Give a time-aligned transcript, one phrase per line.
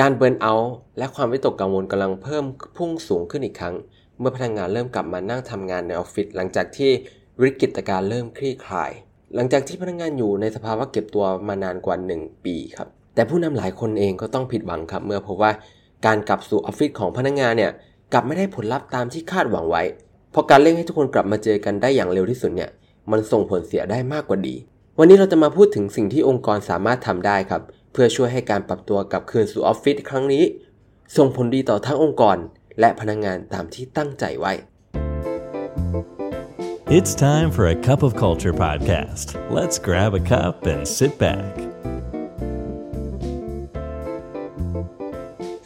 [0.00, 2.44] การเบิร์นเอาท์และความวิตกกังวลกำลังเพิ่ม
[2.76, 3.74] พุ่งสูงขึ้นอีกครั้ง
[4.18, 6.90] เมื่อพนักงานเริ่มกลับมานั่งทำงานในออฟฟิศหลังจากที่
[7.42, 8.90] วิกฤตการณ์เริ่มคลี่คลาย
[9.34, 15.52] หลังจากที่พนักงานอยู่ในสภาวะเก็บตัวมานานกว่า 1 ปีครับ แต่ผู้นำหลายคนเองก็ต้องผิดหวังครับ เมื่อพบว่า
[16.06, 17.72] การกลับสู่ออฟฟิศของพนักงานเนี่ย
[18.12, 19.82] กลับไม่ได้ผลลัพธ์ตามที่คาดหวังไว้
[20.30, 22.70] เพราะการเร่งให้ทุกคนกลับมาเจอกันได้อย่างเร็วที่สุดเนี่ย
[23.10, 24.54] มันส่งผลเสียได้มากกว่าดี
[24.98, 27.62] วันนี้เราจะมาพูดถึงสิ่งที่องค์กรสามารถทำได้ครับ
[27.92, 30.44] เพื่อช่วยให้การปรับตัวกลับคืนสู่ออฟฟิศครั้งนี้
[31.16, 32.36] ส่งผลดีต่อทั้งองค์กร
[32.80, 34.52] และพนักงานตามที่ตั้งใจไว้
[36.96, 39.26] It's time for a cup of culture podcast.
[39.58, 41.52] Let's grab a cup and sit back.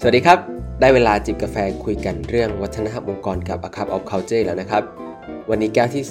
[0.00, 0.38] สวัสดีครับ
[0.80, 4.82] ได้เวลาจิบกาแฟคุยกันเรื่องวัฒนธรรมองค์กรกับ A Cup of Culture แล้วนะครับ
[5.50, 6.04] วันนี้แก้วที่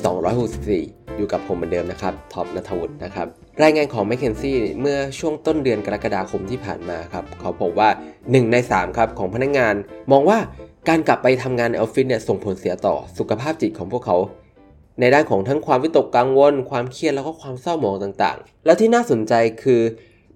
[0.90, 3.28] 264 อยู่กับผมเหมือนเดิมนะครับท็อปนัทวุฒินะครับ
[3.64, 9.76] รายงานของ m c k เคนซี่เมื่อช่วงต้นเดือนกรกฎาคมที่ผ่านมาครับเขาบอกว่า 1 ใน3ครับของพนักงาน
[10.12, 10.38] มองว่า
[10.90, 14.18] การกลับไปทำงานในออฟฟิศเนี่ยส่งผลเสียต่อสุขภาพจิตของพวกเขา
[15.00, 19.82] ในด้านของทั้งความวิตกกังวล ความเครียดแล้วก็ความเศร้าหมองต่างๆ แล้วที่น่าสนใจคือ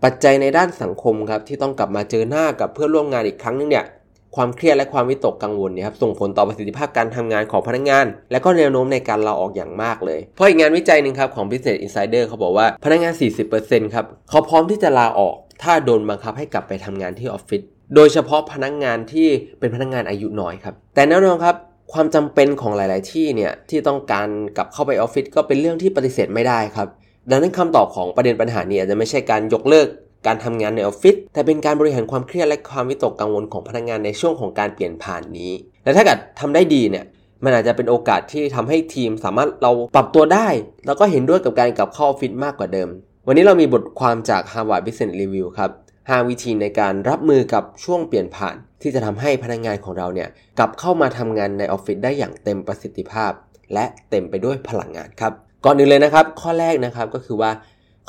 [0.04, 3.86] ปัจจัยในด้านสังคมครับที่ต้องกลับมาเจอหน้ากับเพื่อนร่วมงานอีกครั้งนึงเนี่ย
[4.36, 13.14] ความเครียดและความวิตกกังวลเนี่ยครับส่งผลต่อประสิทธิภาพการทำงานของพนักงาน และก็แนวโน้มในการลาออกอย่างมากเลย เพราะอีกงานวิจัยหนึ่งครับของ Business Insider เขาบอกว่าพนักงาน
[13.54, 17.62] 40%ครับเขาพร้อมที่จะลาออก ถ้าโดนบังคับให้กลับไปทำงานที่ออฟฟิศ
[17.96, 19.28] โดยเฉพาะพนักงานที่
[19.60, 21.56] เป็นพนักงานอายุน้อยครับแต่แน่นอนครับ
[21.94, 24.28] ความจำเป็นของหลาย ๆ ที่เนี่ยที่ต้องการ
[24.58, 26.88] กลับเข้าไปออฟฟิศก็เป็นเรื่องที่ปฏิเสธไม่ได้ครับ
[27.30, 29.88] ดังนั้นคำตอบของประเด็นปัญหานี่ยจะไม่ใช่การยกเลิก
[30.28, 35.52] การทำงานในออฟฟิศแต่เป็นการบริหารความเครียดและความวิตกกังวลของพนักงานในช่วงของการเปลี่ยนผ่านนี้
[35.84, 37.06] และถ้าเกิดทำได้ดีเนี่ย
[37.44, 40.48] มันอาจจะเป็นโอกาสที่ทำให้ทีมสามารถเราปรับตัวได้
[40.86, 42.90] แล้วก็เห็นด้วยกับการกลับเข้าออฟฟิศมากกว่าเดิม
[43.28, 53.32] วันนี้เรามีบทความจาก Harvard Business Review ครับ 5 วิธีในการรับมือกับช่วงเปลี่ยนผ่าน ที่จะทำให้พนักงานของเราเนี่ยกลับเข้ามาทำงานในออฟฟิศได้อย่างเต็มประสิทธิภาพ
[53.74, 55.34] และเต็มไปด้วยพลังงานครับ
[55.66, 57.52] ก่อนอื่นเลยนะครับ ข้อแรกนะครับก็คือว่า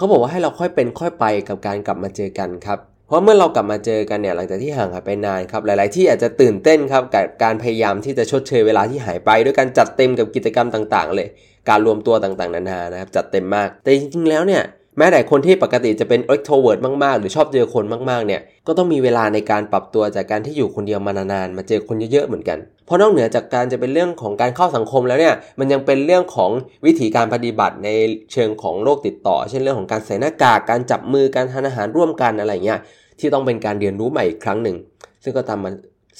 [0.00, 11.28] เขาบอกว่าให้เราค่อยเป็นค่อยไปกับการกลับมาเจอกันครับ เพราะเมื่อเรากลับมาเจอกันเนี่ยหลังจากที่ห่างหายไปนานครับหลาย ๆ ที่อาจจะตื่นเต้นครับกับการพยายามที่จะชดเชยเวลาที่หายไป ด้วยการจัดเต็มกับกิจกรรมต่าง ๆ เลย
[11.68, 14.62] การรวมตัวต่าง ๆ นานานะครับจัดเต็มมาก แต่จริง ๆ แล้วเนี่ย
[14.98, 26.50] แม้แต่คนที่ปกติจะเป็น extrovert มากๆ หรือชอบเจอคนมากๆ เนี่ย ก็ต้องมีเวลาในการปรับตัวจากการที่อยู่คนเดียวมานานๆ มาเจอคนเยอะๆ เหมือนกัน เพราะนอกเหนือจากการจะเป็นเรื่องของการเข้าสังคมแล้วเนี่ย มันยังเป็นเรื่องของ
[26.86, 27.88] วิธีการปฏิบัติใน
[28.32, 32.80] เชิงของโรคติดต่อ เช่นเรื่องของการใส่หน้ากาก การจับมือ การทานอาหารร่วมกันอะไรเงี้ย
[33.18, 34.76] ที่ต้องเป็นการเรียนรู้ใหม่อีกครั้งหนึ่ง
[35.22, 35.70] ซึ่งก็ตามมา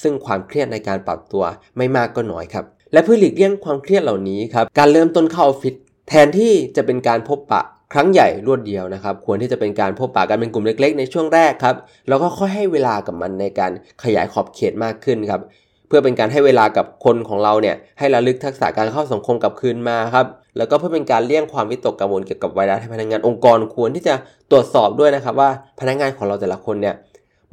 [0.02, 1.44] ซึ่งความเครียดในการปรับตัว
[1.76, 5.74] ไม่มากก็น้อยครับ และเพื่อหลีกเลี่ยงความเครียดเหล่านี้ครับ การเริ่มต้นเข้าออฟฟิศ
[6.08, 7.62] แทนที่จะเป็นการพบปะ
[7.94, 11.76] ครั้งใหญ่รวดเดียวนะครับ ควรที่จะเป็นการพบปะกันเป็นกลุ่มเล็ก ๆ ในช่วงแรกครับ
[12.08, 13.72] แล้วก็ค่อยให้เวลากับมันในการ
[14.04, 15.40] ขยายขอบเขตมากขึ้นครับ
[15.88, 24.14] เพื่อเป็นการให้เวลากับคนของเราเนี่ย ให้ระลึกทักษะการเข้าสังคมกลับคืนมาครับ แล้วก็เพื่อเป็นการเลี่ยงความวิตกกังวลเกี่ยวกับไวรัสให้พนักงานองค์กรควรที่จะ
[24.50, 25.50] ตรวจสอบด้วยนะครับ ว่า
[25.80, 26.94] พนักงานของเราแต่ละคนเนี่ย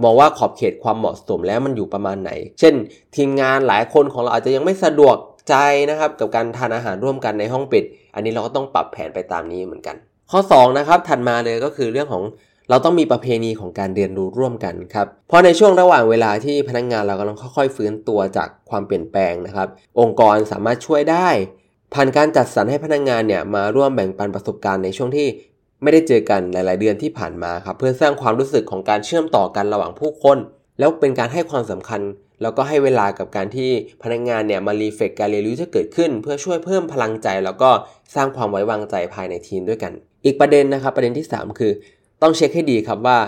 [0.03, 2.73] มองว่าขอบเขตความเหมาะสมแล้วมันอยู่ประมาณไหน เช่น
[3.15, 5.15] ทีมงานหลายคนของเราอาจจะยังไม่สะดวก
[5.49, 5.55] ใจ
[5.89, 7.83] นะครับ กับการทานอาหารร่วมกันในห้องปิด
[8.15, 9.95] อันนี้เราก็ต้องปรับแผนไปตามนี้เหมือนกัน
[10.31, 12.23] ข้อ2นะครับถัดมาเลยก็คือเรื่องของ
[12.69, 19.67] เราต้องมีประเพณีของการเรียนรู้ร่วมกันครับ เพราะในช่วงระหว่างเวลาที่พนักงงานเรากำลังค่อยๆ ฟื้นตัวจากความเปลี่ยนแปลงนะครับ
[19.99, 21.27] องค์กรสามารถช่วยได้
[21.93, 25.27] ผ่านการจัดสรรให้พนักงงานเนี่ยมาร่วมแบ่งปันประสบการณ์ในช่วงที่
[25.81, 30.38] ไม่ได้เจอกันหลาย ๆ เดือนที่ผ่านมาครับเพื่อสร้างความรู้สึกของการเชื่อมต่อกันระหว่างผู้คน
[30.79, 32.01] แล้วเป็นการให้ความสำคัญ
[32.41, 33.69] แล้วก็ให้เวลากับการที่
[34.03, 37.69] พนักงงานเนี่ยมารีเฟกการเรียนรู้ที่เกิดขึ้น เพื่อช่วยเพิ่มพลังใจ แล้วก็
[38.15, 39.91] สร้างความไว้วางใจภายในทีมด้วยกัน
[40.25, 41.71] อีกประเด็นนะครับประเด็นที่ 3 คือ
[42.21, 43.19] ต้องเช็คให้ดีครับว่า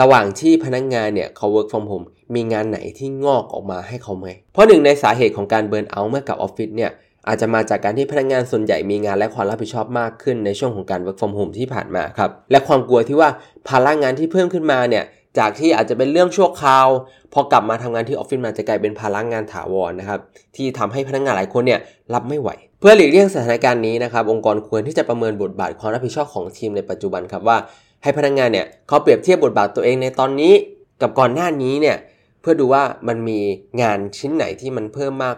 [0.00, 6.90] ระหว่างที่พนักงงานเนี่ยเขา work from home มีงานไหนที่งอกออกมาให้เขาไหมเพราะหนึ่งในสาเหตุของการเบิร์นเอาท์เมื่อกับออฟฟิศเนี่ย
[7.28, 13.28] อาจจะมาจากการที่พนักงงานส่วนใหญ่มีงานและความรับผิดชอบมากขึ้นในช่วงของการ work from home ที่ผ่านมาครับ และความกลัวที่ว่า
[13.68, 15.04] ภาระงานที่เพิ่มขึ้นมาเนี่ย
[15.38, 16.86] จากที่อาจจะเป็นเรื่องชั่วคราว
[17.32, 20.20] พอกลับมาทำงานที่ออฟฟิศมันจะกลายเป็นภาระงานถาวรนะครับ
[20.56, 21.80] ที่ทำให้พนักงานหลายคนเนี่ย
[22.14, 22.50] รับไม่ไหว
[22.80, 27.56] เพื่อหลีกเลี่ยงสถานการณ์นี้นะครับ องค์กรควรที่จะประเมินบทบาทความรับผิดชอบของทีมในปัจจุบันครับว่า
[28.02, 30.52] ให้พนักงานเนี่ยเขาเปรียบเทียบบทบาทตัวเองในตอนนี้
[31.00, 31.96] กับก่อนหน้านี้เนี่ย
[32.40, 33.38] เพื่อดูว่ามันมี
[33.82, 35.36] งานชิ้นไหนที่มันเพิ่มมาก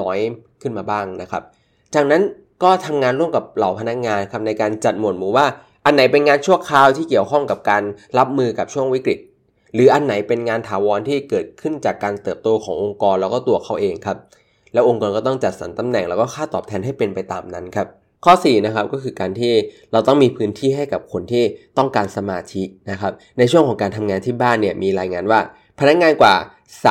[0.00, 0.18] น้อย
[0.62, 1.42] ขึ้นมาบ้างนะครับ
[1.94, 2.22] จากนั้น
[2.62, 5.46] ก็ทำงานร่วมกับเหล่าพนักงานครับในการจัดหมวดหมู่ว่า
[5.84, 7.82] อันไหนเป็นงานชั่วคราวที่เกี่ยวข้องกับการ
[8.18, 9.18] รับมือกับช่วงวิกฤต
[9.74, 14.16] หรืออันไหนเป็นงานถาวรที่เกิดขึ้นจากการเติบโตขององค์กรแล้วก็ตัวเขาเองครับ
[14.72, 17.86] แล้วองค์กรก็ต้องจัดสรรตำแหน่งแล้วก็ค่าตอบแทนให้เป็นไปตามนั้นครับ
[18.24, 19.52] ข้อ4นะครับก็คือการที่
[19.92, 21.44] เราต้องมีพื้นที่ให้กับคนที่
[21.78, 25.40] ต้องการสมาธินะครับในช่วงของการทำงานที่บ้านเนี่ยมีรายงานว่า
[25.78, 26.34] พนักงานกว่า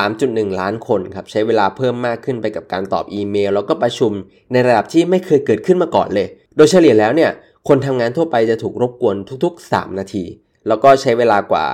[0.01, 4.11] 3.1 ล้านคนครับใช้เวลาเพิ่มมากขึ้นไปกับการตอบอีเมล แล้วก็ประชุม
[4.51, 7.31] ในระดับที่ไม่เคยเกิดขึ้นมาก่อนเลย โดยเฉลี่ยแล้วเนี่ย
[7.67, 10.23] คนทำงานทั่วไปจะถูกรบกวนทุกๆ 3 นาที
[10.67, 11.65] แล้วก็ใช้เวลากว่า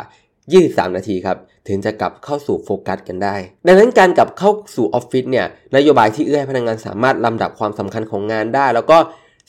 [0.51, 1.37] 23 นาทีครับ
[1.67, 3.35] ถึงจะกลับเข้าสู่โฟกัสกันได้
[3.67, 5.45] ดังนั้นการกลับเข้าสู่ออฟฟิศเนี่ย
[5.75, 8.97] นโยบายที่เอื้อให้พนักงานสามารถลำดับความสำคัญของงานได้ แล้วก็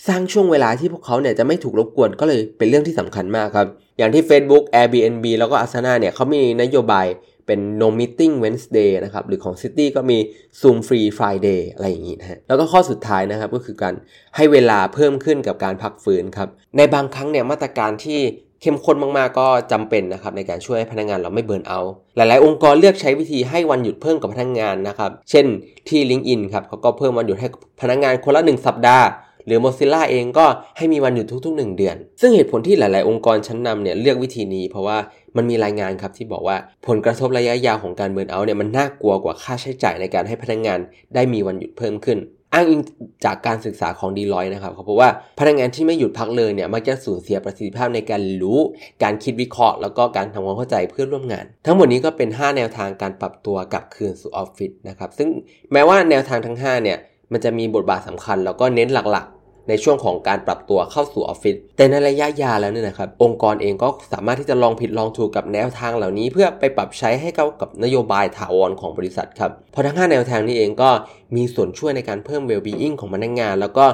[0.08, 3.69] สร้างช่วงเวลาที่พวกเขาเนี่ยจะไม่ถูกรบกวนก็เลยเป็นเรื่องที่สำคัญมากครับ
[3.99, 7.06] อย่างที่ Facebook Airbnb แล้วก็ Asana เนี่ยเขามีนโยบาย
[7.46, 10.19] เป็น no meeting Wednesday นะครับ หรือของ City ก็มี
[10.61, 13.94] Zoom free Friday อะไรอย่างนี้นะฮะ แล้วก็ข้อสุดท้ายนะครับก็คือการ
[14.37, 18.20] ให้เวลาเพิ่มขึ้นกับการพักฟื้นครับ ในบางครั้งเนี่ยมาตรการที่
[18.64, 21.81] เข้มข้นมากๆ ก็จำเป็นนะครับในการช่วยให้พนักงานเราไม่เบิร์นเอา
[22.16, 25.46] หลายๆ องค์กรเลือกใช้วิธีให้วันหยุดเพิ่มกับพนักงานนะครับ เช่น
[25.88, 27.49] ที่ LinkedIn ครับเขาก็เพิ่มวันหยุดให้
[27.82, 29.06] พนักงานคนละ 1 สัปดาห์
[29.46, 30.46] หรือ Mozilla เองก็
[30.76, 34.99] ให้มีวันหยุดทุกๆ 1 เดือน ซึ่งเหตุผลที่หลาย ๆ องค์กรชั้นนำเนี่ยเลือกวิธีนี้ เพราะว่า
[35.37, 36.56] มันมีรายงานครับที่บอกว่า
[36.87, 40.78] ผลกระทบระยะยาวของการเบิร์นเอาเนี่ยมันน่ากลัวกว่าค่าใช้จ่ายในการให้พนักงาน
[41.14, 42.19] ได้มีวันหยุดเพิ่มขึ้น
[42.55, 42.81] อ้างอิง
[43.25, 48.59] จากการศึกษาของดีลอยนะครับเขาบอกว่าพนักงานที่ไม่หยุดพักเลยเนี่ยมักจะสูญเสียประสิทธิภาพในการรู้
[49.03, 55.29] การคิดวิเคราะห์ แล้วก็การทำความเข้าใจเพื่อนร่วมงาน ทั้งหมดนี้ก็เป็น 5 แนวทางการปรับตัวกลับคืนสู่ออฟฟิศนะครับซึ่ง
[55.73, 56.99] แม้ว่าแนวทางทั้ง5เนี่ย
[57.33, 59.27] มันจะมีบทบาทสำคัญ แล้วก็เน้นหลัก
[59.69, 70.90] ในช่วงของการปรับตัวเข้าสู่ออฟฟิศแต่ในระยะยาวแล้วเนี่ยนะครับองค์กรเองก็สามารถที่จะลองผิดลองถูกกับแนวทางเหล่านี้ เพื่อไปปรับใช้ให้เข้ากับนโยบายถาวรของบริษัทครับเพราะทั้ง 5 แนวทางนี้เองก็
[71.37, 73.87] มีส่วนช่วยในการเพิ่ม well-being ของพนักงาน แล้วก็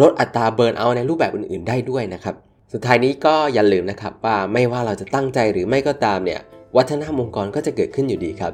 [0.00, 2.34] ลดอัตราเบิร์นเอาในรูปแบบอื่น ๆ ได้ด้วยนะครับ
[2.72, 6.40] สุดท้ายนี้ก็อย่าลืมนะครับว่าไม่ว่าเราจะตั้งใจหรือไม่ก็ตามเนี่ย
[6.76, 8.52] วัฒนธรรมองค์กรก็จะเกิดขึ้นอยู่ดีครับ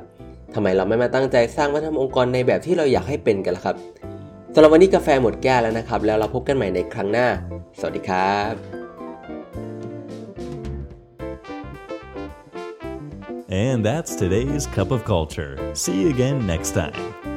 [0.54, 3.76] ทำไมเราไม่มาตั้งใจสร้างวัฒนธรรมองค์กรในแบบที่เราอยากให้เป็นกันล่ะครับ
[4.54, 7.28] สำหรับวันนี้กาแฟหมดแก้วแล้วนะครับ แล้วเราพบกันใหม่ในครั้งหน้า
[7.78, 8.54] สวัสดีครับ
[13.50, 15.52] And that's today's Cup of Culture.
[15.72, 17.27] See you again next time.